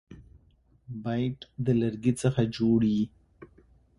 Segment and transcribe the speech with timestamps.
[1.03, 3.05] بیټ د لرګي څخه جوړ يي.